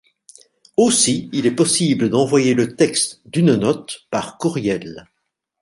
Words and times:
Aussi, 0.77 1.29
il 1.31 1.45
est 1.45 1.51
possible 1.53 2.09
d'envoyer 2.09 2.55
le 2.55 2.75
texte 2.75 3.21
d'une 3.27 3.53
note 3.53 4.07
par 4.09 4.39
courriel. 4.39 5.07